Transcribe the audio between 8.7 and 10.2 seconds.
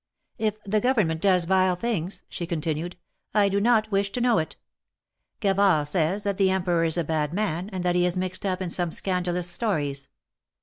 some scandalous stories.